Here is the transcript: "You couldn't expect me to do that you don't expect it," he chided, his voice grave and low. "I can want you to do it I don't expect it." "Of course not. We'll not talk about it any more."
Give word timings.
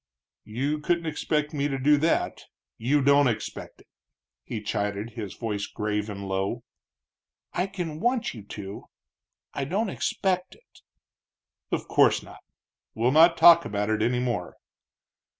"You 0.49 0.79
couldn't 0.79 1.05
expect 1.05 1.53
me 1.53 1.67
to 1.67 1.77
do 1.77 1.95
that 1.97 2.45
you 2.79 3.03
don't 3.03 3.27
expect 3.27 3.81
it," 3.81 3.87
he 4.43 4.59
chided, 4.59 5.11
his 5.11 5.35
voice 5.35 5.67
grave 5.67 6.09
and 6.09 6.27
low. 6.27 6.63
"I 7.53 7.67
can 7.67 7.99
want 7.99 8.33
you 8.33 8.41
to 8.41 8.61
do 8.63 8.77
it 8.79 8.83
I 9.53 9.65
don't 9.65 9.91
expect 9.91 10.55
it." 10.55 10.81
"Of 11.71 11.87
course 11.87 12.23
not. 12.23 12.39
We'll 12.95 13.11
not 13.11 13.37
talk 13.37 13.63
about 13.63 13.91
it 13.91 14.01
any 14.01 14.17
more." 14.19 14.57